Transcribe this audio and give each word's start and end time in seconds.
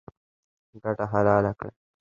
ګټه 0.83 1.05
حلاله 1.11 1.51
کړئ 1.59 1.73